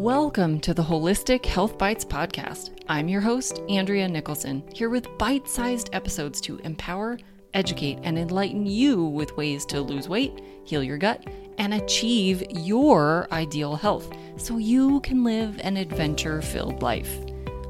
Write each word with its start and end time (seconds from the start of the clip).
Welcome 0.00 0.60
to 0.60 0.72
the 0.72 0.82
Holistic 0.82 1.44
Health 1.44 1.76
Bites 1.76 2.06
podcast. 2.06 2.70
I'm 2.88 3.06
your 3.06 3.20
host, 3.20 3.60
Andrea 3.68 4.08
Nicholson, 4.08 4.66
here 4.72 4.88
with 4.88 5.18
bite 5.18 5.46
sized 5.46 5.90
episodes 5.92 6.40
to 6.40 6.56
empower, 6.60 7.18
educate, 7.52 7.98
and 8.02 8.18
enlighten 8.18 8.64
you 8.64 9.04
with 9.04 9.36
ways 9.36 9.66
to 9.66 9.82
lose 9.82 10.08
weight, 10.08 10.40
heal 10.64 10.82
your 10.82 10.96
gut, 10.96 11.26
and 11.58 11.74
achieve 11.74 12.42
your 12.48 13.28
ideal 13.30 13.76
health 13.76 14.10
so 14.38 14.56
you 14.56 15.00
can 15.00 15.22
live 15.22 15.60
an 15.62 15.76
adventure 15.76 16.40
filled 16.40 16.80
life. 16.80 17.18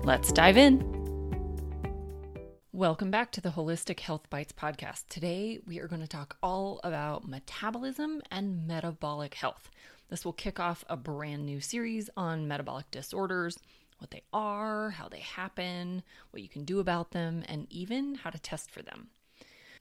Let's 0.04 0.30
dive 0.30 0.56
in. 0.56 0.86
Welcome 2.72 3.10
back 3.10 3.32
to 3.32 3.40
the 3.40 3.50
Holistic 3.50 3.98
Health 3.98 4.30
Bites 4.30 4.52
podcast. 4.52 5.02
Today, 5.08 5.58
we 5.66 5.80
are 5.80 5.88
going 5.88 6.00
to 6.00 6.06
talk 6.06 6.36
all 6.44 6.78
about 6.84 7.26
metabolism 7.26 8.22
and 8.30 8.68
metabolic 8.68 9.34
health. 9.34 9.68
This 10.11 10.24
will 10.24 10.32
kick 10.32 10.58
off 10.58 10.84
a 10.88 10.96
brand 10.96 11.46
new 11.46 11.61
series 11.61 12.10
on 12.16 12.48
metabolic 12.48 12.91
disorders, 12.91 13.56
what 13.98 14.10
they 14.10 14.23
are, 14.33 14.91
how 14.91 15.09
they 15.09 15.20
happen, 15.20 16.02
what 16.30 16.42
you 16.42 16.48
can 16.48 16.64
do 16.64 16.80
about 16.80 17.12
them, 17.12 17.45
and 17.48 17.69
even 17.70 18.16
how 18.16 18.30
to 18.30 18.38
test 18.38 18.73
for 18.73 18.83
them. 18.83 19.09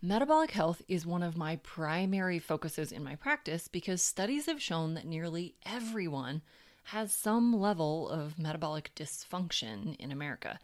Metabolic 0.01 0.51
health 0.51 0.83
is 0.87 1.05
one 1.05 1.23
of 1.23 1.35
my 1.35 1.55
primary 1.57 2.37
focuses 2.37 2.91
in 2.91 3.03
my 3.03 3.15
practice 3.15 3.67
because 3.67 4.01
studies 4.01 4.45
have 4.45 4.61
shown 4.61 4.93
that 4.93 5.05
nearly 5.05 5.55
everyone 5.65 6.41
has 6.83 7.11
some 7.11 7.59
level 7.59 8.07
of 8.07 8.39
metabolic 8.39 8.91
dysfunction 8.95 9.95
in 9.97 10.11
America. 10.11 10.59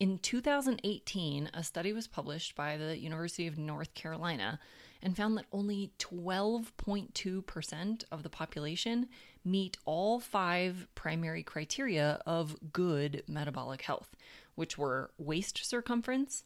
In 0.00 0.18
2018, 0.18 1.50
a 1.54 1.62
study 1.62 1.92
was 1.92 2.08
published 2.08 2.56
by 2.56 2.76
the 2.76 2.98
University 2.98 3.46
of 3.46 3.58
North 3.58 3.94
Carolina 3.94 4.58
and 5.02 5.16
found 5.16 5.36
that 5.36 5.46
only 5.52 5.90
12.2% 5.98 8.04
of 8.12 8.22
the 8.22 8.28
population 8.28 9.08
meet 9.44 9.76
all 9.84 10.20
five 10.20 10.86
primary 10.94 11.42
criteria 11.42 12.20
of 12.24 12.56
good 12.72 13.24
metabolic 13.26 13.82
health, 13.82 14.14
which 14.54 14.78
were 14.78 15.10
waist 15.18 15.64
circumference, 15.64 16.44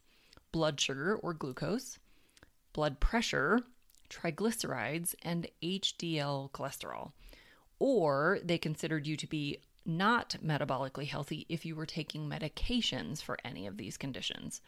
blood 0.53 0.81
sugar 0.81 1.16
or 1.16 1.34
glucose, 1.34 1.98
blood 2.72 2.98
pressure, 3.00 3.61
triglycerides, 4.08 5.14
and 5.22 5.48
HDL 5.62 6.50
cholesterol. 6.53 7.12
Or 7.78 8.38
they 8.42 8.59
considered 8.59 9.06
you 9.06 9.16
to 9.19 9.27
be 9.27 9.59
not 9.84 10.36
metabolically 10.44 11.06
healthy 11.06 11.47
if 11.48 11.64
you 11.64 11.77
were 11.77 11.86
taking 11.86 12.28
medications 12.28 13.22
for 13.22 13.38
any 13.44 13.66
of 13.66 13.77
these 13.77 13.97
conditions. 13.97 14.61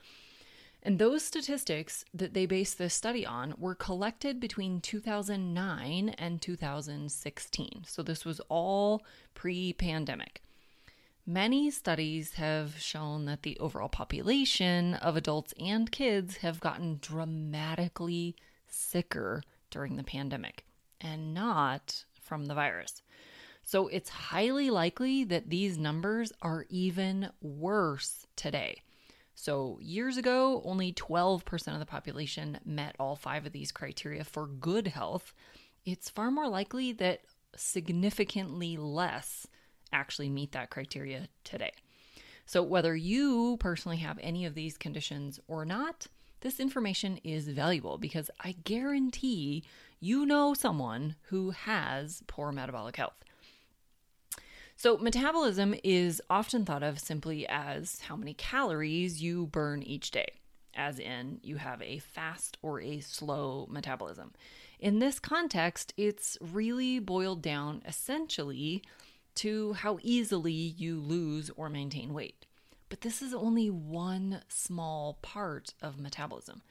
And 0.82 0.98
those 0.98 1.24
statistics 1.24 2.04
that 2.14 2.34
they 2.34 2.46
based 2.46 2.78
this 2.78 2.94
study 2.94 3.26
on 3.26 3.54
were 3.58 3.74
collected 3.74 4.38
between 4.38 4.80
2009 4.80 6.10
and 6.10 6.40
2016. 6.40 7.84
So 7.86 8.02
this 8.02 8.24
was 8.24 8.40
all 8.48 9.02
pre 9.34 9.72
pandemic. 9.72 10.42
Many 11.26 11.70
studies 11.70 12.34
have 12.34 12.78
shown 12.78 13.26
that 13.26 13.42
the 13.42 13.58
overall 13.58 13.90
population 13.90 14.94
of 14.94 15.14
adults 15.14 15.52
and 15.60 15.92
kids 15.92 16.38
have 16.38 16.58
gotten 16.58 17.00
dramatically 17.02 18.34
sicker 18.66 19.42
during 19.70 19.96
the 19.96 20.04
pandemic 20.04 20.64
and 21.00 21.34
not 21.34 22.04
from 22.18 22.46
the 22.46 22.54
virus. 22.54 23.02
So 23.62 23.88
it's 23.88 24.08
highly 24.08 24.70
likely 24.70 25.24
that 25.24 25.50
these 25.50 25.76
numbers 25.76 26.32
are 26.40 26.64
even 26.70 27.28
worse 27.42 28.26
today. 28.34 28.80
So, 29.40 29.78
years 29.80 30.16
ago, 30.16 30.62
only 30.64 30.92
12% 30.92 31.72
of 31.72 31.78
the 31.78 31.86
population 31.86 32.58
met 32.64 32.96
all 32.98 33.14
five 33.14 33.46
of 33.46 33.52
these 33.52 33.70
criteria 33.70 34.24
for 34.24 34.48
good 34.48 34.88
health. 34.88 35.32
It's 35.84 36.10
far 36.10 36.32
more 36.32 36.48
likely 36.48 36.90
that 36.94 37.20
significantly 37.54 38.76
less 38.76 39.46
actually 39.92 40.28
meet 40.28 40.50
that 40.52 40.70
criteria 40.70 41.28
today. 41.44 41.70
So, 42.46 42.64
whether 42.64 42.96
you 42.96 43.58
personally 43.60 43.98
have 43.98 44.18
any 44.20 44.44
of 44.44 44.56
these 44.56 44.76
conditions 44.76 45.38
or 45.46 45.64
not, 45.64 46.08
this 46.40 46.58
information 46.58 47.20
is 47.22 47.46
valuable 47.46 47.96
because 47.96 48.32
I 48.40 48.56
guarantee 48.64 49.62
you 50.00 50.26
know 50.26 50.52
someone 50.52 51.14
who 51.28 51.50
has 51.50 52.24
poor 52.26 52.50
metabolic 52.50 52.96
health. 52.96 53.22
So, 54.80 54.96
metabolism 54.96 55.74
is 55.82 56.22
often 56.30 56.64
thought 56.64 56.84
of 56.84 57.00
simply 57.00 57.44
as 57.48 57.98
how 58.02 58.14
many 58.14 58.32
calories 58.32 59.20
you 59.20 59.48
burn 59.48 59.82
each 59.82 60.12
day, 60.12 60.34
as 60.72 61.00
in 61.00 61.40
you 61.42 61.56
have 61.56 61.82
a 61.82 61.98
fast 61.98 62.58
or 62.62 62.80
a 62.80 63.00
slow 63.00 63.66
metabolism. 63.68 64.34
In 64.78 65.00
this 65.00 65.18
context, 65.18 65.94
it's 65.96 66.38
really 66.40 67.00
boiled 67.00 67.42
down 67.42 67.82
essentially 67.86 68.84
to 69.34 69.72
how 69.72 69.98
easily 70.00 70.52
you 70.52 71.00
lose 71.00 71.50
or 71.56 71.68
maintain 71.68 72.14
weight. 72.14 72.46
But 72.88 73.00
this 73.00 73.20
is 73.20 73.34
only 73.34 73.70
one 73.70 74.42
small 74.46 75.18
part 75.22 75.74
of 75.82 75.98
metabolism. 75.98 76.62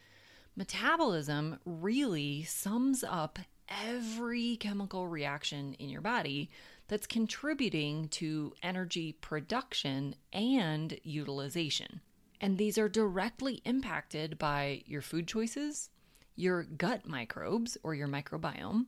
Metabolism 0.56 1.60
really 1.66 2.44
sums 2.44 3.04
up 3.04 3.38
every 3.68 4.56
chemical 4.56 5.10
reaction 5.10 5.74
in 5.74 5.90
your 5.90 6.00
body 6.00 6.50
that's 6.88 7.08
contributing 7.08 8.08
to 8.10 8.54
energy 8.64 9.14
production 9.14 10.16
and 10.32 10.98
utilization. 11.04 12.02
And 12.40 12.58
these 12.58 12.78
are 12.78 12.90
directly 12.90 13.62
impacted 13.66 14.38
by 14.38 14.84
your 14.86 15.02
food 15.02 15.28
choices, 15.28 15.90
your 16.36 16.64
gut 16.64 17.08
microbes 17.08 17.78
or 17.84 17.96
your 17.96 18.08
microbiome, 18.08 18.86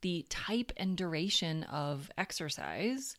the 0.00 0.24
type 0.30 0.72
and 0.76 0.96
duration 0.96 1.64
of 1.64 2.10
exercise, 2.16 3.16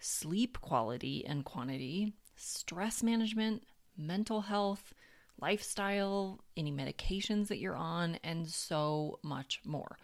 sleep 0.00 0.60
quality 0.60 1.24
and 1.26 1.44
quantity, 1.44 2.14
stress 2.36 3.02
management, 3.02 3.62
mental 3.96 4.40
health, 4.40 4.94
lifestyle, 5.40 6.40
any 6.56 6.72
medications 6.72 7.48
that 7.48 7.58
you're 7.58 7.76
on, 7.76 8.18
and 8.24 8.48
so 8.48 9.18
much 9.22 9.60
more. 9.64 9.98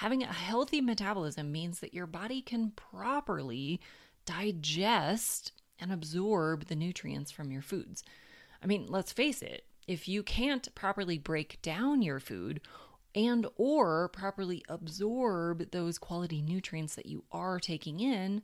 Having 0.00 0.22
a 0.22 0.32
healthy 0.32 0.80
metabolism 0.80 1.52
means 1.52 1.80
that 1.80 1.92
your 1.92 2.06
body 2.06 2.40
can 2.40 2.70
properly 2.70 3.82
digest 4.24 5.52
and 5.78 5.92
absorb 5.92 6.68
the 6.68 6.74
nutrients 6.74 7.30
from 7.30 7.52
your 7.52 7.60
foods. 7.60 8.02
I 8.62 8.66
mean, 8.66 8.86
let's 8.88 9.12
face 9.12 9.42
it, 9.42 9.66
if 9.86 10.08
you 10.08 10.22
can't 10.22 10.74
properly 10.74 11.18
break 11.18 11.60
down 11.60 12.00
your 12.00 12.18
food 12.18 12.62
and 13.14 13.46
or 13.56 14.08
properly 14.08 14.64
absorb 14.70 15.70
those 15.70 15.98
quality 15.98 16.40
nutrients 16.40 16.94
that 16.94 17.04
you 17.04 17.24
are 17.30 17.60
taking 17.60 18.00
in, 18.00 18.40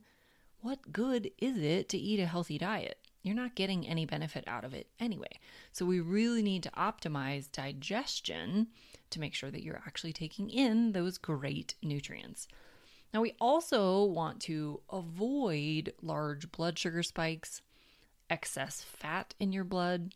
what 0.59 0.91
good 0.93 1.31
is 1.39 1.57
it 1.57 1.89
to 1.89 1.97
eat 1.97 2.19
a 2.19 2.27
healthy 2.27 2.59
diet? 2.59 2.99
You're 3.27 3.35
not 3.35 3.55
getting 3.55 3.85
any 3.85 4.05
benefit 4.05 4.45
out 4.47 4.63
of 4.63 4.73
it 4.73 4.87
anyway. 5.01 5.39
So 5.73 5.85
we 5.85 5.99
really 5.99 6.41
need 6.41 6.63
to 6.63 6.71
optimize 6.71 7.51
digestion 7.51 8.67
to 9.09 9.19
make 9.19 9.33
sure 9.35 9.51
that 9.51 9.63
you're 9.63 9.83
actually 9.85 10.13
taking 10.13 10.49
in 10.49 10.93
those 10.93 11.17
great 11.17 11.75
nutrients. 11.83 12.47
Now, 13.13 13.19
we 13.19 13.35
also 13.41 14.05
want 14.05 14.39
to 14.43 14.79
avoid 14.89 15.91
large 16.01 16.53
blood 16.53 16.79
sugar 16.79 17.03
spikes, 17.03 17.61
excess 18.29 18.81
fat 18.81 19.33
in 19.41 19.51
your 19.51 19.65
blood, 19.65 20.15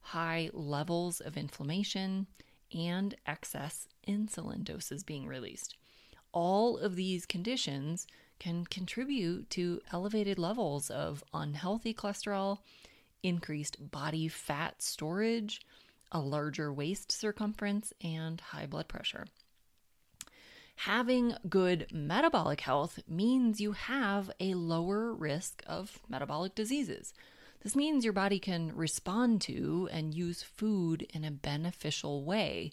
high 0.00 0.50
levels 0.52 1.22
of 1.22 1.38
inflammation, 1.38 2.26
and 2.70 3.14
excess 3.26 3.88
insulin 4.06 4.62
doses 4.62 5.02
being 5.02 5.26
released. 5.26 5.74
All 6.32 6.76
of 6.76 6.96
these 6.96 7.24
conditions 7.24 8.06
can 8.42 8.64
contribute 8.64 9.48
to 9.48 9.80
elevated 9.92 10.36
levels 10.36 10.90
of 10.90 11.22
unhealthy 11.32 11.94
cholesterol, 11.94 12.58
increased 13.22 13.92
body 13.92 14.26
fat 14.26 14.82
storage, 14.82 15.60
a 16.10 16.18
larger 16.18 16.72
waist 16.72 17.12
circumference, 17.12 17.92
and 18.02 18.40
high 18.40 18.66
blood 18.66 18.88
pressure. 18.88 19.26
Having 20.74 21.36
good 21.48 21.86
metabolic 21.92 22.62
health 22.62 22.98
means 23.06 23.60
you 23.60 23.72
have 23.72 24.28
a 24.40 24.54
lower 24.54 25.12
risk 25.12 25.62
of 25.68 26.00
metabolic 26.08 26.56
diseases. 26.56 27.14
This 27.62 27.76
means 27.76 28.02
your 28.02 28.12
body 28.12 28.40
can 28.40 28.74
respond 28.74 29.40
to 29.42 29.88
and 29.92 30.12
use 30.12 30.42
food 30.42 31.06
in 31.14 31.24
a 31.24 31.30
beneficial 31.30 32.24
way 32.24 32.72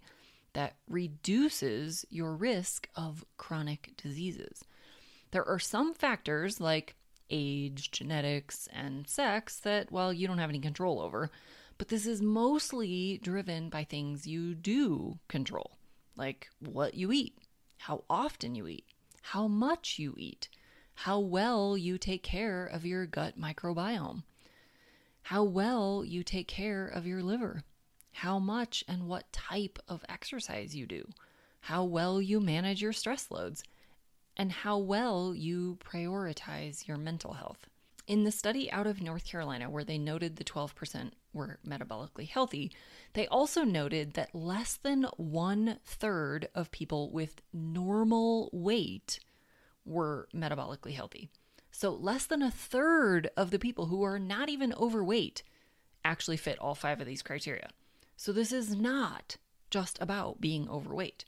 that 0.53 0.77
reduces 0.89 2.07
your 2.09 2.35
risk 2.35 2.89
of 2.95 3.23
chronic 3.37 3.91
diseases. 4.01 4.63
There 5.31 5.47
are 5.47 5.59
some 5.59 5.93
factors 5.93 6.59
like 6.59 6.95
age, 7.29 7.91
genetics, 7.91 8.67
and 8.73 9.07
sex 9.07 9.59
that, 9.59 9.91
well, 9.91 10.11
you 10.11 10.27
don't 10.27 10.39
have 10.39 10.49
any 10.49 10.59
control 10.59 10.99
over, 10.99 11.29
but 11.77 11.87
this 11.89 12.05
is 12.05 12.21
mostly 12.21 13.19
driven 13.21 13.69
by 13.69 13.83
things 13.83 14.27
you 14.27 14.55
do 14.55 15.19
control, 15.27 15.77
like 16.15 16.49
what 16.59 16.95
you 16.95 17.11
eat, 17.11 17.37
how 17.77 18.03
often 18.09 18.55
you 18.55 18.67
eat, 18.67 18.85
how 19.21 19.47
much 19.47 19.99
you 19.99 20.15
eat, 20.17 20.49
how 20.95 21.19
well 21.19 21.77
you 21.77 21.97
take 21.97 22.23
care 22.23 22.65
of 22.65 22.85
your 22.85 23.05
gut 23.05 23.39
microbiome, 23.39 24.23
how 25.23 25.43
well 25.43 26.03
you 26.03 26.23
take 26.23 26.47
care 26.47 26.87
of 26.87 27.05
your 27.05 27.21
liver, 27.21 27.63
how 28.11 28.39
much 28.39 28.83
and 28.87 29.07
what 29.07 29.31
type 29.31 29.77
of 29.87 30.03
exercise 30.09 30.75
you 30.75 30.87
do, 30.87 31.07
how 31.61 31.83
well 31.83 32.21
you 32.21 32.39
manage 32.39 32.81
your 32.81 32.91
stress 32.93 33.29
loads, 33.29 33.63
and 34.39 34.53
how 34.53 34.77
well 34.77 35.35
you 35.35 35.77
prioritize 35.83 36.87
your 36.87 36.95
mental 36.95 37.33
health. 37.33 37.67
In 38.07 38.23
the 38.23 38.31
study 38.31 38.71
out 38.71 38.87
of 38.87 39.01
North 39.01 39.25
Carolina, 39.25 39.69
where 39.69 39.83
they 39.83 39.97
noted 39.97 40.37
the 40.37 40.45
12% 40.45 41.11
were 41.33 41.59
metabolically 41.67 42.27
healthy, 42.27 42.71
they 43.13 43.27
also 43.27 43.65
noted 43.65 44.13
that 44.13 44.33
less 44.33 44.77
than 44.77 45.03
one 45.17 45.77
third 45.85 46.47
of 46.55 46.71
people 46.71 47.11
with 47.11 47.41
normal 47.53 48.49
weight 48.53 49.19
were 49.85 50.29
metabolically 50.33 50.93
healthy. 50.93 51.29
So, 51.71 51.91
less 51.91 52.25
than 52.25 52.41
a 52.41 52.49
third 52.49 53.29
of 53.35 53.51
the 53.51 53.59
people 53.59 53.87
who 53.87 54.03
are 54.03 54.17
not 54.17 54.47
even 54.47 54.73
overweight 54.73 55.43
actually 56.03 56.37
fit 56.37 56.57
all 56.59 56.75
five 56.75 57.01
of 57.01 57.07
these 57.07 57.21
criteria. 57.21 57.69
So, 58.15 58.31
this 58.31 58.53
is 58.53 58.73
not 58.73 59.35
just 59.69 60.01
about 60.01 60.41
being 60.41 60.67
overweight. 60.69 61.25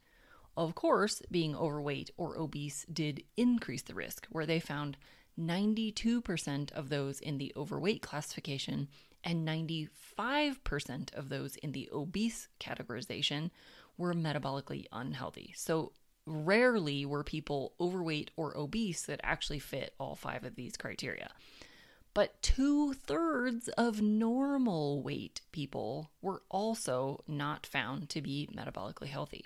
Of 0.61 0.75
course, 0.75 1.23
being 1.31 1.55
overweight 1.55 2.11
or 2.17 2.37
obese 2.37 2.85
did 2.85 3.23
increase 3.35 3.81
the 3.81 3.95
risk, 3.95 4.27
where 4.29 4.45
they 4.45 4.59
found 4.59 4.95
92% 5.39 6.71
of 6.73 6.89
those 6.89 7.19
in 7.19 7.39
the 7.39 7.51
overweight 7.55 8.03
classification 8.03 8.87
and 9.23 9.47
95% 9.47 11.15
of 11.15 11.29
those 11.29 11.55
in 11.55 11.71
the 11.71 11.89
obese 11.91 12.47
categorization 12.59 13.49
were 13.97 14.13
metabolically 14.13 14.85
unhealthy. 14.91 15.51
So, 15.57 15.93
rarely 16.27 17.07
were 17.07 17.23
people 17.23 17.73
overweight 17.79 18.29
or 18.35 18.55
obese 18.55 19.01
that 19.07 19.19
actually 19.23 19.57
fit 19.57 19.95
all 19.99 20.13
five 20.15 20.43
of 20.43 20.53
these 20.53 20.77
criteria. 20.77 21.31
But 22.13 22.39
two 22.43 22.93
thirds 22.93 23.67
of 23.69 23.99
normal 23.99 25.01
weight 25.01 25.41
people 25.51 26.11
were 26.21 26.43
also 26.51 27.23
not 27.27 27.65
found 27.65 28.09
to 28.09 28.21
be 28.21 28.47
metabolically 28.55 29.07
healthy. 29.07 29.43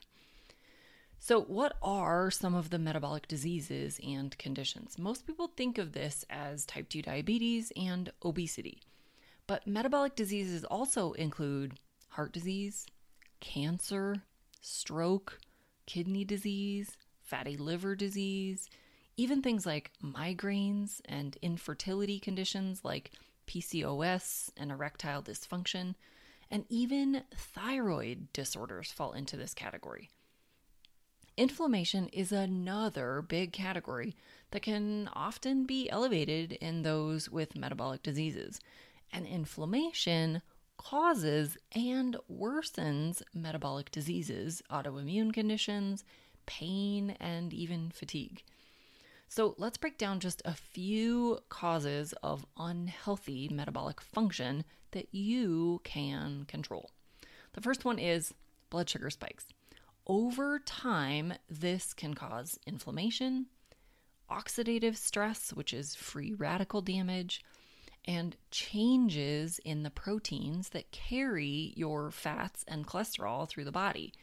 So, 1.27 1.41
what 1.41 1.73
are 1.81 2.29
some 2.29 2.53
of 2.53 2.69
the 2.69 2.77
metabolic 2.77 3.27
diseases 3.27 3.99
and 4.07 4.37
conditions? 4.37 4.99
Most 4.99 5.25
people 5.25 5.47
think 5.47 5.79
of 5.79 5.93
this 5.93 6.23
as 6.29 6.67
type 6.67 6.87
2 6.87 7.01
diabetes 7.01 7.71
and 7.75 8.11
obesity. 8.23 8.83
But 9.47 9.65
metabolic 9.65 10.15
diseases 10.15 10.63
also 10.65 11.13
include 11.13 11.79
heart 12.09 12.31
disease, 12.31 12.85
cancer, 13.39 14.17
stroke, 14.61 15.39
kidney 15.87 16.25
disease, 16.25 16.95
fatty 17.23 17.57
liver 17.57 17.95
disease, 17.95 18.69
even 19.17 19.41
things 19.41 19.65
like 19.65 19.93
migraines 20.03 21.01
and 21.05 21.39
infertility 21.41 22.19
conditions 22.19 22.81
like 22.83 23.13
PCOS 23.47 24.51
and 24.57 24.71
erectile 24.71 25.23
dysfunction, 25.23 25.95
and 26.51 26.65
even 26.69 27.23
thyroid 27.35 28.31
disorders 28.31 28.91
fall 28.91 29.13
into 29.13 29.35
this 29.35 29.55
category. 29.55 30.11
Inflammation 31.37 32.07
is 32.13 32.31
another 32.31 33.21
big 33.21 33.51
category 33.51 34.15
that 34.51 34.61
can 34.61 35.09
often 35.13 35.65
be 35.65 35.89
elevated 35.89 36.53
in 36.53 36.81
those 36.81 37.29
with 37.29 37.57
metabolic 37.57 38.01
diseases. 38.01 38.61
And 39.11 39.27
inflammation 39.27 40.41
causes 40.77 41.57
and 41.73 42.15
worsens 42.31 43.21
metabolic 43.33 43.91
diseases, 43.91 44.61
autoimmune 44.71 45.33
conditions, 45.33 46.05
pain, 46.45 47.17
and 47.19 47.51
even 47.51 47.91
fatigue. 47.91 48.41
So 49.27 49.55
let's 49.57 49.77
break 49.77 49.97
down 49.97 50.21
just 50.21 50.41
a 50.45 50.53
few 50.53 51.39
causes 51.49 52.13
of 52.23 52.45
unhealthy 52.57 53.49
metabolic 53.49 53.99
function 53.99 54.63
that 54.91 55.13
you 55.13 55.81
can 55.83 56.45
control. 56.47 56.91
The 57.53 57.61
first 57.61 57.83
one 57.83 57.99
is 57.99 58.33
blood 58.69 58.89
sugar 58.89 59.09
spikes. 59.09 59.47
Over 60.07 60.59
time, 60.59 61.33
this 61.49 61.93
can 61.93 62.13
cause 62.13 62.59
inflammation, 62.67 63.47
oxidative 64.29 64.97
stress, 64.97 65.51
which 65.51 65.73
is 65.73 65.95
free 65.95 66.31
radical 66.31 66.81
damage, 66.81 67.43
and 68.05 68.35
changes 68.51 69.59
in 69.65 69.81
the 69.81 69.89
proteins 69.89 70.69
that 70.69 70.91
carry 70.91 71.73
your 71.75 72.11
fats 72.11 72.63
and 72.67 72.85
cholesterol 72.85 73.49
through 73.49 73.63
the 73.63 73.71
body. 73.71 74.13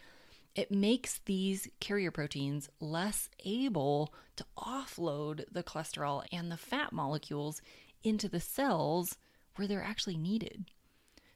It 0.55 0.70
makes 0.70 1.19
these 1.25 1.69
carrier 1.81 2.12
proteins 2.12 2.69
less 2.79 3.29
able 3.44 4.14
to 4.37 4.44
offload 4.56 5.44
the 5.50 5.64
cholesterol 5.64 6.25
and 6.31 6.52
the 6.52 6.56
fat 6.56 6.93
molecules 6.93 7.61
into 8.05 8.29
the 8.29 8.40
cells 8.40 9.17
where 9.56 9.67
they're 9.67 9.82
actually 9.82 10.17
needed. 10.17 10.67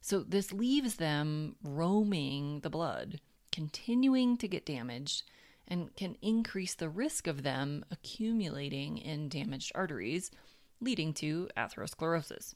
So, 0.00 0.20
this 0.20 0.52
leaves 0.52 0.96
them 0.96 1.56
roaming 1.64 2.60
the 2.60 2.70
blood 2.70 3.20
continuing 3.56 4.36
to 4.36 4.46
get 4.46 4.66
damaged 4.66 5.22
and 5.66 5.96
can 5.96 6.14
increase 6.20 6.74
the 6.74 6.90
risk 6.90 7.26
of 7.26 7.42
them 7.42 7.82
accumulating 7.90 8.98
in 8.98 9.30
damaged 9.30 9.72
arteries, 9.74 10.30
leading 10.78 11.14
to 11.14 11.48
atherosclerosis. 11.56 12.54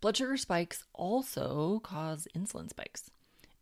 Blood 0.00 0.16
sugar 0.16 0.36
spikes 0.36 0.82
also 0.94 1.80
cause 1.84 2.26
insulin 2.36 2.68
spikes. 2.68 3.08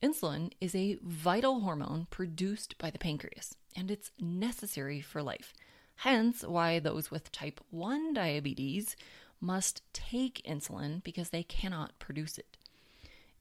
Insulin 0.02 0.52
is 0.58 0.74
a 0.74 0.98
vital 1.02 1.60
hormone 1.60 2.06
produced 2.08 2.78
by 2.78 2.88
the 2.88 2.98
pancreas, 2.98 3.54
and 3.76 3.90
it's 3.90 4.10
necessary 4.18 5.02
for 5.02 5.22
life. 5.22 5.52
Hence, 5.96 6.42
why 6.42 6.78
those 6.78 7.10
with 7.10 7.30
type 7.30 7.60
1 7.68 8.14
diabetes 8.14 8.96
must 9.38 9.82
take 9.92 10.42
insulin 10.48 11.04
because 11.04 11.28
they 11.28 11.42
cannot 11.42 11.98
produce 11.98 12.38
it. 12.38 12.56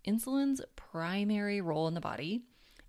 Insulin's 0.06 0.60
primary 0.75 1.62
role 1.62 1.88
in 1.88 1.94
the 1.94 2.01
body 2.01 2.42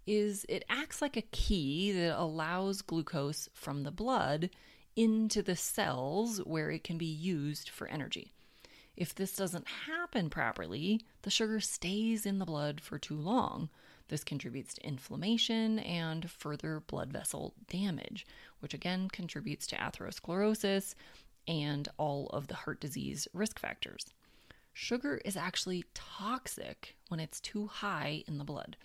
is 0.06 0.46
it 0.48 0.64
acts 0.68 1.02
like 1.02 1.16
a 1.16 1.22
key 1.22 1.92
that 1.92 2.20
allows 2.20 2.82
glucose 2.82 3.48
from 3.52 3.82
the 3.82 3.90
blood 3.90 4.50
into 4.94 5.42
the 5.42 5.56
cells 5.56 6.38
where 6.38 6.70
it 6.70 6.84
can 6.84 6.96
be 6.96 7.04
used 7.04 7.68
for 7.68 7.86
energy. 7.88 8.32
If 8.96 9.14
this 9.14 9.36
doesn't 9.36 9.66
happen 9.86 10.30
properly, 10.30 11.02
the 11.22 11.30
sugar 11.30 11.60
stays 11.60 12.24
in 12.24 12.38
the 12.38 12.46
blood 12.46 12.80
for 12.80 12.98
too 12.98 13.16
long. 13.16 13.68
This 14.08 14.24
contributes 14.24 14.74
to 14.74 14.86
inflammation 14.86 15.80
and 15.80 16.30
further 16.30 16.80
blood 16.80 17.12
vessel 17.12 17.52
damage, 17.68 18.26
which 18.60 18.72
again 18.72 19.08
contributes 19.08 19.66
to 19.68 19.76
atherosclerosis 19.76 20.94
and 21.46 21.88
all 21.98 22.28
of 22.28 22.46
the 22.46 22.54
heart 22.54 22.80
disease 22.80 23.28
risk 23.34 23.58
factors. 23.58 24.06
Sugar 24.72 25.20
is 25.24 25.36
actually 25.36 25.84
toxic 25.94 26.96
when 27.08 27.20
it's 27.20 27.40
too 27.40 27.66
high 27.66 28.22
in 28.26 28.38
the 28.38 28.44
blood. 28.44 28.76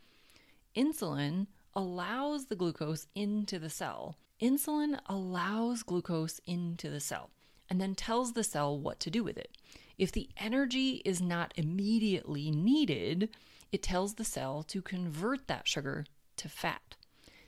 Insulin 0.76 1.48
allows 1.74 2.46
the 2.46 2.56
glucose 2.56 3.08
into 3.14 3.60
the 3.60 3.70
cell. 3.70 4.18
Insulin 4.42 5.00
allows 5.08 5.84
glucose 5.84 6.40
into 6.46 6.90
the 6.90 7.00
cell 7.00 7.30
and 7.70 7.80
then 7.80 7.96
tells 7.96 8.34
the 8.34 8.44
cell 8.44 8.78
what 8.78 9.00
to 9.02 9.10
do 9.10 9.24
with 9.24 9.38
it. 9.38 9.58
If 9.98 10.12
the 10.12 10.30
energy 10.38 11.02
is 11.06 11.22
not 11.22 11.54
immediately 11.56 12.52
needed, 12.52 13.30
it 13.72 13.84
tells 13.84 14.16
the 14.16 14.24
cell 14.24 14.64
to 14.64 14.82
convert 14.82 15.48
that 15.48 15.68
sugar 15.68 16.06
to 16.38 16.50
fat. 16.50 16.96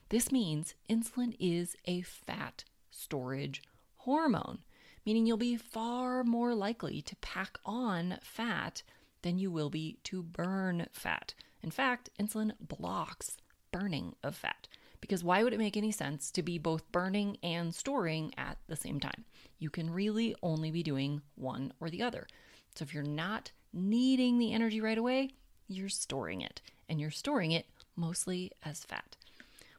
This 0.10 0.32
means 0.32 0.76
insulin 0.90 1.36
is 1.40 1.76
a 1.86 2.02
fat 2.02 2.66
storage 2.92 3.64
hormone, 3.98 4.60
meaning 5.06 5.26
you'll 5.26 5.38
be 5.38 5.56
far 5.56 6.24
more 6.24 6.54
likely 6.54 7.02
to 7.02 7.16
pack 7.18 7.58
on 7.66 8.20
fat 8.22 8.84
than 9.24 9.40
you 9.40 9.52
will 9.52 9.70
be 9.70 9.98
to 10.04 10.22
burn 10.24 10.88
fat. 10.94 11.34
In 11.62 11.72
fact, 11.72 12.10
insulin 12.20 12.54
blocks 12.62 13.38
burning 13.72 14.16
of 14.24 14.36
fat 14.36 14.68
because 15.04 15.22
why 15.22 15.44
would 15.44 15.52
it 15.52 15.60
make 15.60 15.76
any 15.76 15.92
sense 15.92 16.32
to 16.32 16.42
be 16.42 16.58
both 16.58 16.90
burning 16.94 17.38
and 17.44 17.76
storing 17.76 18.34
at 18.38 18.58
the 18.68 18.76
same 18.78 19.02
time? 19.02 19.26
You 19.60 19.70
can 19.70 19.90
really 19.90 20.34
only 20.42 20.72
be 20.72 20.82
doing 20.82 21.22
one 21.36 21.74
or 21.82 21.90
the 21.90 22.02
other. 22.02 22.26
So 22.74 22.84
if 22.84 22.94
you're 22.94 23.04
not 23.04 23.52
needing 23.74 24.38
the 24.38 24.54
energy 24.54 24.80
right 24.80 24.98
away, 24.98 25.32
you're 25.68 25.90
storing 25.90 26.40
it, 26.40 26.62
and 26.88 27.02
you're 27.02 27.12
storing 27.12 27.52
it 27.52 27.66
mostly 27.98 28.54
as 28.64 28.86
fat. 28.86 29.18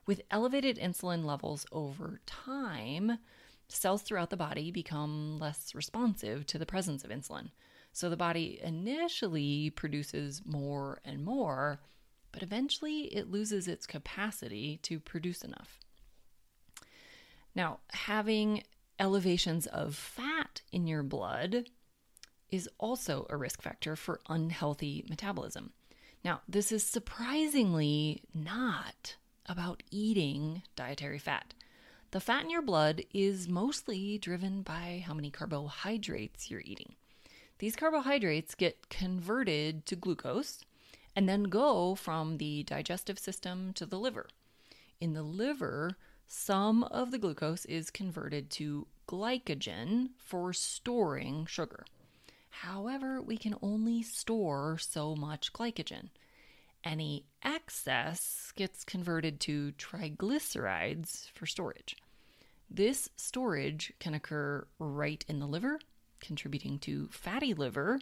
With 0.05 0.21
elevated 0.31 0.77
insulin 0.77 1.25
levels 1.25 1.65
over 1.73 2.21
time, 2.27 3.19
cells 3.69 4.03
throughout 4.03 4.29
the 4.29 4.37
body 4.37 4.71
become 4.71 5.39
less 5.39 5.75
responsive 5.75 6.47
to 6.49 6.59
the 6.59 6.67
presence 6.67 7.03
of 7.03 7.11
insulin. 7.11 7.49
So 7.95 8.11
the 8.11 8.17
body 8.17 8.59
initially 8.61 9.71
produces 9.71 10.43
more 10.45 11.01
and 11.05 11.25
more, 11.25 11.79
but 12.33 12.43
eventually 12.43 13.03
it 13.15 13.31
loses 13.31 13.69
its 13.69 13.87
capacity 13.87 14.81
to 14.83 14.99
produce 14.99 15.45
enough. 15.45 15.79
Now, 17.55 17.79
having 17.93 18.65
elevations 18.99 19.69
of 19.69 19.95
fat 19.95 20.61
in 20.73 20.89
your 20.89 21.05
blood 21.05 21.69
is 22.51 22.69
also 22.79 23.29
a 23.31 23.37
risk 23.37 23.63
factor 23.63 23.95
for 23.95 24.21
unhealthy 24.29 25.05
metabolism. 25.09 25.73
Now, 26.25 26.41
this 26.49 26.73
is 26.73 26.85
surprisingly 26.85 28.25
not 28.35 29.15
about 29.47 29.85
eating 29.93 30.63
dietary 30.75 31.21
fat. 31.21 31.55
The 32.11 32.19
fat 32.19 32.43
in 32.43 32.51
your 32.51 32.63
blood 32.63 33.05
is 33.15 33.49
mostly 33.49 34.19
driven 34.19 34.63
by 34.63 35.05
how 35.07 35.15
many 35.15 35.31
carbohydrates 35.31 36.51
you're 36.51 36.61
eating. 36.65 36.97
These 37.59 37.77
carbohydrates 37.77 38.55
get 38.55 38.89
converted 38.89 39.87
to 39.87 39.97
glucose 39.97 40.61
and 41.15 41.29
then 41.29 41.45
go 41.45 41.95
from 41.95 42.39
the 42.39 42.65
digestive 42.65 43.19
system 43.19 43.73
to 43.75 43.87
the 43.87 43.99
liver. 43.99 44.29
In 45.01 45.13
the 45.13 45.23
liver, 45.23 45.97
some 46.27 46.85
of 46.85 47.11
the 47.11 47.19
glucose 47.19 47.65
is 47.67 47.91
converted 47.91 48.51
to 48.51 48.87
glycogen 49.07 50.11
for 50.19 50.53
storing 50.53 51.47
sugar. 51.47 51.85
However, 52.51 53.21
we 53.21 53.37
can 53.37 53.55
only 53.63 54.03
store 54.03 54.79
so 54.79 55.15
much 55.15 55.53
glycogen. 55.53 56.09
Any 56.83 57.25
excess 57.43 58.53
gets 58.57 58.85
converted 58.85 59.41
to 59.41 59.73
triglycerides 59.73 61.31
for 61.35 61.47
storage. 61.47 61.97
This 62.71 63.09
storage 63.17 63.93
can 64.01 64.15
occur 64.15 64.67
right 64.79 65.25
in 65.29 65.39
the 65.39 65.47
liver, 65.47 65.79
contributing 66.25 66.79
to 66.81 67.09
fatty 67.11 67.55
liver, 67.55 67.99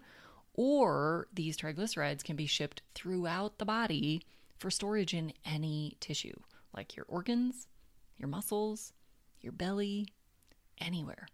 or 0.54 1.26
these 1.32 1.56
triglycerides 1.56 2.24
can 2.24 2.36
be 2.36 2.46
shipped 2.46 2.82
throughout 2.94 3.58
the 3.58 3.64
body 3.64 4.22
for 4.58 4.70
storage 4.70 5.14
in 5.14 5.32
any 5.44 5.96
tissue, 6.00 6.38
like 6.74 6.94
your 6.96 7.06
organs, 7.08 7.66
your 8.18 8.28
muscles, 8.28 8.92
your 9.40 9.52
belly, 9.52 10.08
anywhere. 10.78 11.26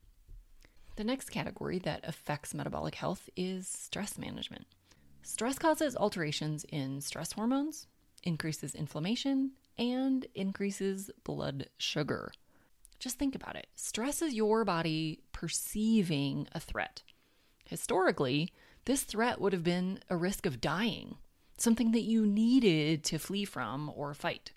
The 0.96 1.04
next 1.04 1.30
category 1.30 1.78
that 1.80 2.00
affects 2.02 2.54
metabolic 2.54 2.96
health 2.96 3.28
is 3.36 3.68
stress 3.68 4.18
management. 4.18 4.66
Stress 5.22 5.58
causes 5.58 5.94
alterations 5.94 6.64
in 6.70 7.00
stress 7.00 7.32
hormones, 7.32 7.86
increases 8.22 8.74
inflammation, 8.74 9.52
and 9.78 10.26
increases 10.34 11.10
blood 11.22 11.68
sugar. 11.76 12.32
Just 12.98 13.18
think 13.18 13.34
about 13.34 13.56
it. 13.56 13.68
Stress 13.74 14.22
is 14.22 14.34
your 14.34 14.64
body 14.64 15.20
perceiving 15.32 16.48
a 16.52 16.60
threat. 16.60 17.02
Historically, 17.64 18.52
this 18.86 19.04
threat 19.04 19.40
would 19.40 19.52
have 19.52 19.62
been 19.62 20.00
a 20.08 20.16
risk 20.16 20.46
of 20.46 20.60
dying, 20.60 21.16
something 21.58 21.92
that 21.92 22.02
you 22.02 22.26
needed 22.26 23.04
to 23.04 23.18
flee 23.18 23.44
from 23.44 23.92
or 23.94 24.14
fight. 24.14 24.52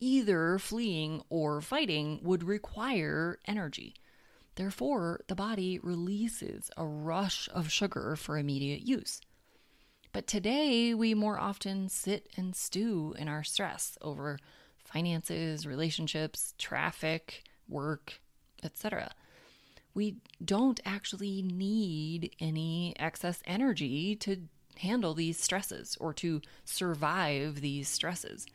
Either 0.00 0.58
fleeing 0.58 1.22
or 1.28 1.60
fighting 1.60 2.20
would 2.22 2.44
require 2.44 3.38
energy. 3.46 3.94
Therefore, 4.54 5.20
the 5.26 5.34
body 5.34 5.80
releases 5.82 6.70
a 6.76 6.86
rush 6.86 7.48
of 7.52 7.72
sugar 7.72 8.14
for 8.16 8.38
immediate 8.38 8.82
use. 8.82 9.20
But 10.12 10.28
today, 10.28 10.94
we 10.94 11.12
more 11.12 11.40
often 11.40 11.88
sit 11.88 12.28
and 12.36 12.54
stew 12.54 13.14
in 13.18 13.26
our 13.26 13.42
stress 13.42 13.98
over 14.00 14.38
finances, 14.84 15.66
relationships, 15.66 16.54
traffic, 16.58 17.44
work, 17.68 18.20
etc. 18.62 19.12
We 19.94 20.16
don't 20.44 20.80
actually 20.84 21.42
need 21.42 22.34
any 22.40 22.94
excess 22.98 23.42
energy 23.46 24.16
to 24.16 24.48
handle 24.78 25.14
these 25.14 25.38
stresses 25.38 25.96
or 26.00 26.12
to 26.14 26.42
survive 26.64 27.60
these 27.60 27.88
stresses. 27.88 28.46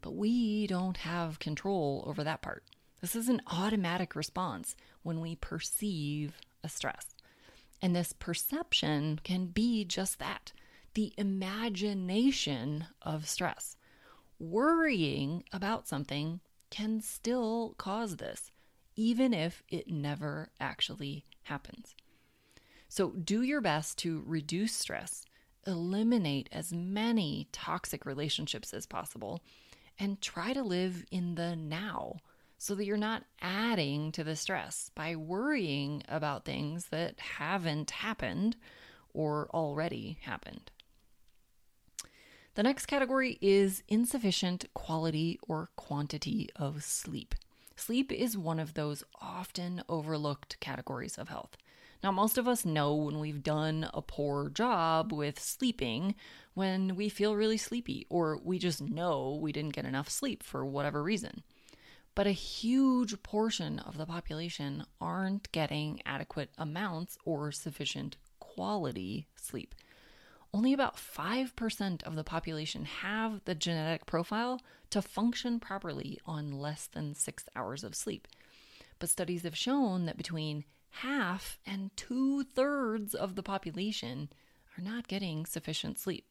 But 0.00 0.14
we 0.14 0.66
don't 0.66 0.96
have 0.98 1.38
control 1.38 2.04
over 2.06 2.24
that 2.24 2.42
part. 2.42 2.64
This 3.00 3.14
is 3.14 3.28
an 3.28 3.42
automatic 3.46 4.14
response 4.14 4.76
when 5.02 5.20
we 5.20 5.36
perceive 5.36 6.34
a 6.64 6.68
stress. 6.68 7.14
And 7.80 7.94
this 7.94 8.12
perception 8.12 9.20
can 9.24 9.46
be 9.46 9.84
just 9.84 10.18
that 10.18 10.52
the 10.94 11.12
imagination 11.16 12.86
of 13.00 13.28
stress. 13.28 13.76
Worrying 14.42 15.44
about 15.52 15.86
something 15.86 16.40
can 16.68 17.00
still 17.00 17.76
cause 17.78 18.16
this, 18.16 18.50
even 18.96 19.32
if 19.32 19.62
it 19.68 19.86
never 19.86 20.50
actually 20.58 21.26
happens. 21.44 21.94
So, 22.88 23.10
do 23.10 23.42
your 23.42 23.60
best 23.60 23.98
to 23.98 24.24
reduce 24.26 24.72
stress, 24.72 25.24
eliminate 25.64 26.48
as 26.50 26.72
many 26.72 27.46
toxic 27.52 28.04
relationships 28.04 28.74
as 28.74 28.84
possible, 28.84 29.44
and 29.96 30.20
try 30.20 30.52
to 30.52 30.64
live 30.64 31.04
in 31.12 31.36
the 31.36 31.54
now 31.54 32.16
so 32.58 32.74
that 32.74 32.84
you're 32.84 32.96
not 32.96 33.22
adding 33.40 34.10
to 34.10 34.24
the 34.24 34.34
stress 34.34 34.90
by 34.96 35.14
worrying 35.14 36.02
about 36.08 36.44
things 36.44 36.86
that 36.86 37.20
haven't 37.20 37.92
happened 37.92 38.56
or 39.14 39.48
already 39.54 40.18
happened. 40.22 40.72
The 42.54 42.62
next 42.62 42.86
category 42.86 43.38
is 43.40 43.82
insufficient 43.88 44.66
quality 44.74 45.38
or 45.48 45.70
quantity 45.76 46.50
of 46.54 46.84
sleep. 46.84 47.34
Sleep 47.76 48.12
is 48.12 48.36
one 48.36 48.60
of 48.60 48.74
those 48.74 49.02
often 49.20 49.82
overlooked 49.88 50.60
categories 50.60 51.16
of 51.16 51.28
health. 51.28 51.56
Now, 52.02 52.12
most 52.12 52.36
of 52.36 52.46
us 52.46 52.64
know 52.64 52.94
when 52.94 53.20
we've 53.20 53.42
done 53.42 53.88
a 53.94 54.02
poor 54.02 54.50
job 54.50 55.12
with 55.12 55.40
sleeping 55.40 56.14
when 56.54 56.96
we 56.96 57.08
feel 57.08 57.36
really 57.36 57.56
sleepy, 57.56 58.06
or 58.10 58.38
we 58.42 58.58
just 58.58 58.82
know 58.82 59.38
we 59.40 59.52
didn't 59.52 59.74
get 59.74 59.86
enough 59.86 60.10
sleep 60.10 60.42
for 60.42 60.64
whatever 60.66 61.02
reason 61.02 61.42
but 62.14 62.26
a 62.26 62.32
huge 62.32 63.22
portion 63.22 63.78
of 63.78 63.96
the 63.96 64.06
population 64.06 64.84
aren't 65.00 65.50
getting 65.52 66.00
adequate 66.04 66.50
amounts 66.58 67.16
or 67.24 67.50
sufficient 67.50 68.16
quality 68.38 69.26
sleep. 69.34 69.74
Only 70.54 70.74
about 70.74 70.96
5% 70.96 72.02
of 72.02 72.14
the 72.14 72.24
population 72.24 72.84
have 72.84 73.40
the 73.46 73.54
genetic 73.54 74.04
profile 74.04 74.60
to 74.90 75.00
function 75.00 75.58
properly 75.58 76.20
on 76.26 76.52
less 76.52 76.86
than 76.86 77.14
six 77.14 77.46
hours 77.56 77.82
of 77.82 77.94
sleep. 77.94 78.28
But 78.98 79.08
studies 79.08 79.44
have 79.44 79.56
shown 79.56 80.04
that 80.04 80.18
between 80.18 80.64
half 80.90 81.58
and 81.64 81.90
two 81.96 82.44
thirds 82.44 83.14
of 83.14 83.34
the 83.34 83.42
population 83.42 84.28
are 84.76 84.82
not 84.84 85.08
getting 85.08 85.46
sufficient 85.46 85.98
sleep. 85.98 86.26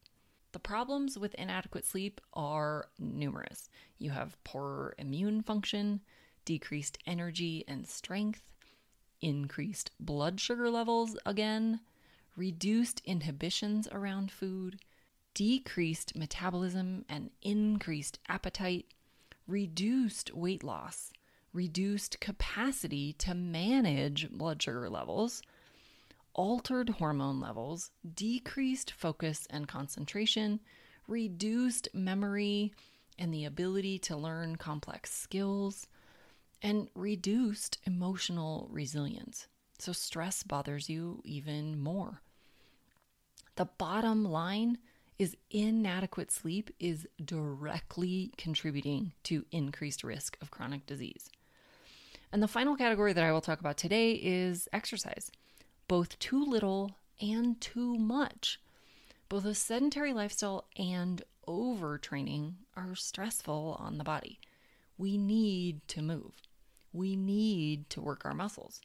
The 0.52 0.60
problems 0.60 1.18
with 1.18 1.34
inadequate 1.36 1.86
sleep 1.86 2.22
are 2.34 2.90
numerous. 3.00 3.70
You 3.98 4.12
have 4.12 4.42
poorer 4.44 4.94
immune 5.00 5.42
function, 5.42 6.02
decreased 6.46 7.00
energy 7.08 7.64
and 7.68 7.88
strength, 7.88 8.44
increased 9.22 9.92
blood 10.00 10.40
sugar 10.40 10.70
levels 10.70 11.18
again, 11.26 11.80
reduced 12.36 13.02
inhibitions 13.06 13.88
around 13.92 14.32
food, 14.32 14.80
decreased 15.34 16.16
metabolism 16.16 17.06
and 17.08 17.32
increased 17.42 18.20
appetite, 18.28 18.86
reduced 19.48 20.34
weight 20.34 20.64
loss, 20.64 21.12
reduced 21.54 22.20
capacity 22.20 23.14
to 23.14 23.34
manage 23.34 24.30
blood 24.30 24.62
sugar 24.62 24.90
levels, 24.90 25.42
altered 26.34 26.90
hormone 26.90 27.40
levels, 27.40 27.92
decreased 28.16 28.92
focus 28.92 29.48
and 29.50 29.68
concentration, 29.68 30.60
reduced 31.08 31.90
memory 31.94 32.72
and 33.20 33.34
the 33.34 33.46
ability 33.46 34.00
to 34.00 34.16
learn 34.16 34.56
complex 34.56 35.12
skills, 35.12 35.88
and 36.62 36.88
reduced 36.96 37.78
emotional 37.86 38.68
resilience. 38.72 39.48
So, 39.82 39.94
stress 39.94 40.44
bothers 40.44 40.92
you 40.92 41.24
even 41.26 41.80
more. 41.80 42.22
The 43.56 43.66
bottom 43.66 44.24
line 44.24 44.78
is 45.18 45.36
inadequate 45.50 46.30
sleep 46.30 46.70
is 46.80 47.08
directly 47.26 48.32
contributing 48.38 49.14
to 49.24 49.44
increased 49.52 50.04
risk 50.04 50.38
of 50.40 50.52
chronic 50.52 50.86
disease. 50.86 51.32
And 52.32 52.44
the 52.44 52.48
final 52.48 52.76
category 52.76 53.12
that 53.14 53.24
I 53.24 53.32
will 53.32 53.42
talk 53.42 53.60
about 53.60 53.78
today 53.78 54.12
is 54.12 54.70
exercise 54.72 55.32
both 55.88 56.20
too 56.20 56.46
little 56.46 56.92
and 57.20 57.60
too 57.60 57.98
much. 57.98 58.62
Both 59.30 59.46
a 59.46 59.56
sedentary 59.56 60.14
lifestyle 60.14 60.66
and 60.78 61.24
overtraining 61.48 62.54
are 62.78 62.94
stressful 62.94 63.78
on 63.80 63.98
the 63.98 64.04
body. 64.04 64.40
We 65.00 65.18
need 65.18 65.88
to 65.88 66.04
move. 66.04 66.34
We 66.94 67.16
need 67.16 67.90
to 67.90 68.00
work 68.00 68.26
our 68.26 68.36
muscles. 68.36 68.80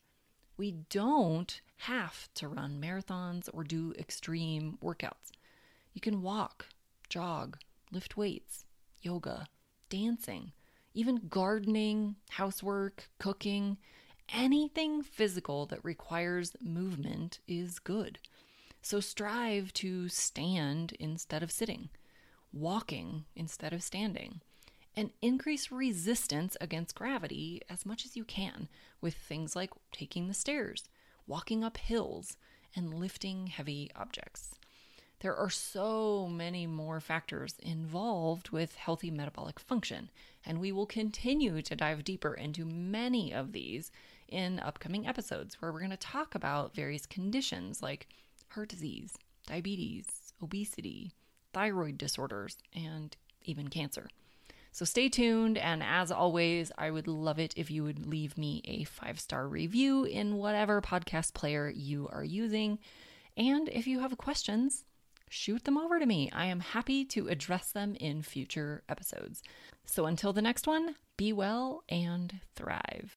We 0.57 0.73
don't 0.91 1.61
have 1.79 2.29
to 2.35 2.49
run 2.49 2.81
marathons 2.81 3.49
or 3.53 3.63
do 3.63 3.93
extreme 3.99 4.79
workouts. 4.83 5.33
You 5.93 6.01
can 6.01 6.23
walk, 6.23 6.67
jog, 7.09 7.59
lift 7.93 8.17
weights, 8.17 8.65
yoga, 9.03 9.49
dancing, 9.89 10.53
even 10.95 11.29
gardening, 11.29 12.17
housework, 12.31 13.11
cooking, 13.19 13.77
anything 14.33 15.03
physical 15.03 15.67
that 15.67 15.85
requires 15.85 16.57
movement 16.61 17.41
is 17.47 17.79
good. 17.79 18.19
So 18.83 19.01
strive 19.01 19.73
to 19.75 20.09
stand 20.09 20.93
instead 20.99 21.43
of 21.43 21.53
sitting, 21.53 21.91
walking 22.53 23.25
instead 23.35 23.73
of 23.73 23.83
standing, 23.83 24.41
and 24.97 25.11
increase 25.21 25.71
resistance 25.71 26.57
against 26.61 26.95
gravity 26.95 27.61
as 27.69 27.85
much 27.85 28.07
as 28.07 28.17
you 28.17 28.25
can 28.25 28.69
with 29.01 29.15
things 29.15 29.55
like 29.55 29.71
taking 29.93 30.27
the 30.27 30.35
stairs, 30.35 30.89
walking 31.27 31.63
up 31.63 31.77
hills, 31.77 32.37
and 32.75 32.95
lifting 32.95 33.49
heavy 33.49 33.91
objects. 33.95 34.55
There 35.21 35.35
are 35.35 35.51
so 35.51 36.29
many 36.29 36.67
more 36.67 37.01
factors 37.01 37.55
involved 37.63 38.51
with 38.51 38.77
healthy 38.77 39.11
metabolic 39.11 39.59
function, 39.59 40.11
and 40.45 40.61
we 40.61 40.73
will 40.73 40.87
continue 40.87 41.63
to 41.63 41.77
dive 41.77 42.05
deeper 42.05 42.35
into 42.35 42.65
many 42.67 43.33
of 43.33 43.53
these 43.53 43.91
in 44.29 44.61
upcoming 44.61 45.07
episodes 45.07 45.61
where 45.61 45.73
we're 45.73 45.81
going 45.81 45.91
to 45.91 45.97
talk 45.97 46.35
about 46.35 46.75
various 46.75 47.07
conditions 47.07 47.83
like 47.83 48.09
heart 48.49 48.69
disease, 48.69 49.15
diabetes, 49.47 50.35
obesity, 50.43 51.13
thyroid 51.55 51.97
disorders, 51.97 52.59
and 52.75 53.17
even 53.43 53.69
cancer. 53.69 54.09
So 54.77 54.85
stay 54.85 55.09
tuned. 55.09 55.57
And 55.57 55.83
as 55.83 56.13
always, 56.13 56.71
I 56.77 56.91
would 56.91 57.09
love 57.09 57.39
it 57.39 57.55
if 57.57 57.71
you 57.71 57.83
would 57.85 58.07
leave 58.07 58.37
me 58.37 58.61
a 58.67 58.85
five 58.85 59.19
star 59.19 59.49
review 59.49 60.05
in 60.05 60.37
whatever 60.37 60.83
podcast 60.83 61.33
player 61.33 61.73
you 61.75 62.11
are 62.13 62.23
using. 62.23 62.79
And 63.39 63.71
if 63.71 63.87
you 63.87 64.01
have 64.01 64.19
questions, 64.19 64.85
shoot 65.31 65.65
them 65.65 65.79
over 65.79 65.99
to 65.99 66.05
me. 66.05 66.31
I 66.31 66.45
am 66.45 66.61
happy 66.61 67.07
to 67.07 67.29
address 67.29 67.73
them 67.73 67.95
in 67.95 68.21
future 68.21 68.83
episodes. 68.87 69.43
So 69.87 70.05
until 70.05 70.35
the 70.35 70.43
next 70.43 70.67
one, 70.67 70.97
be 71.17 71.33
well 71.33 71.83
and 71.89 72.39
thrive. 72.55 73.17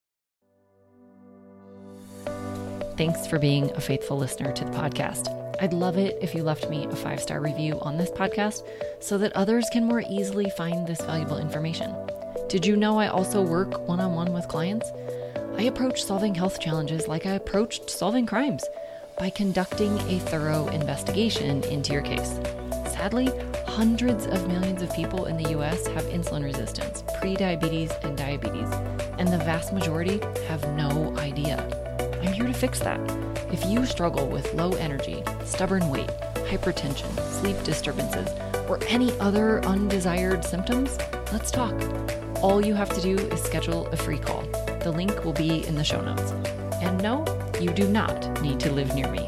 Thanks 2.96 3.28
for 3.28 3.38
being 3.38 3.70
a 3.72 3.82
faithful 3.82 4.18
listener 4.18 4.54
to 4.54 4.64
the 4.64 4.72
podcast. 4.72 5.39
I'd 5.62 5.74
love 5.74 5.98
it 5.98 6.18
if 6.22 6.34
you 6.34 6.44
left 6.44 6.70
me 6.70 6.86
a 6.86 6.96
five 6.96 7.20
star 7.20 7.42
review 7.42 7.80
on 7.82 7.98
this 7.98 8.10
podcast 8.10 8.66
so 9.02 9.18
that 9.18 9.34
others 9.34 9.70
can 9.72 9.86
more 9.86 10.04
easily 10.10 10.50
find 10.52 10.88
this 10.88 11.02
valuable 11.02 11.38
information. 11.38 11.94
Did 12.48 12.66
you 12.66 12.78
know 12.78 12.98
I 12.98 13.08
also 13.08 13.42
work 13.42 13.88
one 13.88 14.00
on 14.00 14.16
one 14.16 14.32
with 14.32 14.48
clients? 14.48 14.90
I 15.58 15.64
approach 15.64 16.04
solving 16.04 16.34
health 16.34 16.62
challenges 16.62 17.10
like 17.10 17.26
I 17.26 17.32
approached 17.32 17.90
solving 17.90 18.26
crimes 18.26 18.64
by 19.18 19.30
conducting 19.30 19.98
a 20.10 20.20
thorough 20.20 20.68
investigation 20.70 21.62
into 21.66 21.92
your 21.92 22.04
case. 22.04 22.40
Sadly, 22.86 23.30
hundreds 23.68 24.28
of 24.28 24.48
millions 24.48 24.82
of 24.82 24.94
people 24.94 25.26
in 25.26 25.36
the 25.36 25.50
US 25.60 25.88
have 25.88 26.06
insulin 26.06 26.44
resistance, 26.44 27.04
prediabetes, 27.22 28.02
and 28.06 28.18
diabetes, 28.18 28.70
and 29.18 29.28
the 29.28 29.38
vast 29.40 29.74
majority 29.74 30.22
have 30.48 30.66
no 30.76 31.14
idea. 31.18 31.58
I'm 32.24 32.32
here 32.32 32.48
to 32.48 32.54
fix 32.54 32.80
that. 32.80 33.29
If 33.52 33.66
you 33.66 33.86
struggle 33.86 34.28
with 34.28 34.54
low 34.54 34.74
energy, 34.74 35.24
stubborn 35.44 35.90
weight, 35.90 36.10
hypertension, 36.50 37.10
sleep 37.32 37.62
disturbances, 37.64 38.30
or 38.70 38.80
any 38.88 39.12
other 39.20 39.64
undesired 39.66 40.46
symptoms, 40.46 40.98
let's 41.32 41.50
talk. 41.50 41.74
All 42.44 42.64
you 42.64 42.76
have 42.76 42.90
to 42.90 43.02
do 43.02 43.18
is 43.18 43.42
schedule 43.42 43.88
a 43.88 43.98
free 43.98 44.20
call. 44.20 44.44
The 44.84 44.92
link 44.92 45.26
will 45.26 45.34
be 45.34 45.66
in 45.66 45.76
the 45.76 45.84
show 45.84 46.02
notes. 46.02 46.32
And 46.82 47.02
no, 47.02 47.26
you 47.60 47.72
do 47.72 47.88
not 47.88 48.42
need 48.42 48.60
to 48.62 48.72
live 48.72 48.94
near 48.94 49.10
me. 49.12 49.28